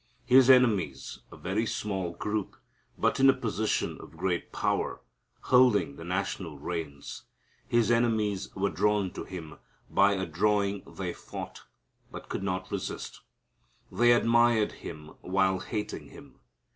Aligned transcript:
His 0.25 0.49
enemies 0.49 1.19
a 1.31 1.37
very 1.37 1.67
small 1.67 2.09
group, 2.13 2.55
but 2.97 3.19
in 3.19 3.29
a 3.29 3.35
position 3.37 3.99
of 4.01 4.17
great 4.17 4.51
power, 4.51 4.99
holding 5.41 5.95
the 5.95 6.03
national 6.03 6.57
reins 6.57 7.25
His 7.67 7.91
enemies 7.91 8.49
were 8.55 8.71
drawn 8.71 9.11
to 9.11 9.25
Him, 9.25 9.59
by 9.91 10.13
a 10.13 10.25
drawing 10.25 10.81
they 10.91 11.13
fought, 11.13 11.65
but 12.11 12.29
could 12.29 12.41
not 12.41 12.71
resist. 12.71 13.21
They 13.91 14.11
admired 14.11 14.71
Him 14.81 15.09
while 15.21 15.59
hating 15.59 16.07
Him. 16.07 16.39